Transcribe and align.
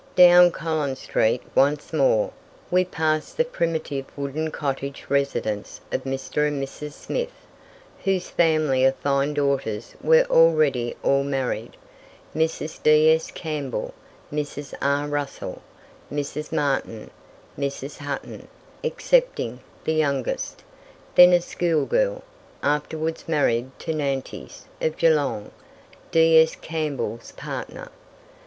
Down 0.15 0.49
Collins 0.49 0.97
street 0.97 1.43
once 1.53 1.93
more, 1.93 2.31
we 2.71 2.83
pass 2.83 3.33
the 3.33 3.45
primitive 3.45 4.07
wooden 4.17 4.49
cottage 4.49 5.05
residence 5.09 5.79
of 5.91 6.05
Mr. 6.05 6.47
and 6.47 6.59
Mrs. 6.59 6.93
Smith, 6.93 7.45
whose 8.03 8.27
family 8.31 8.83
of 8.83 8.95
fine 8.95 9.35
daughters 9.35 9.93
were 10.01 10.23
already 10.23 10.95
all 11.03 11.23
married 11.23 11.77
Mrs. 12.35 12.81
D.S. 12.81 13.29
Campbell, 13.29 13.93
Mrs. 14.33 14.73
R. 14.81 15.05
Russell, 15.07 15.61
Mrs. 16.11 16.51
Martin, 16.51 17.11
Mrs. 17.55 17.97
Hutton 17.97 18.47
excepting 18.83 19.59
the 19.83 19.93
youngest, 19.93 20.63
then 21.13 21.31
a 21.31 21.41
school 21.41 21.85
girl, 21.85 22.23
afterwards 22.63 23.27
married 23.27 23.69
to 23.77 23.93
Nantes, 23.93 24.65
of 24.81 24.97
Geelong, 24.97 25.51
D.S. 26.09 26.55
Campbell's 26.55 27.33
partner. 27.33 27.91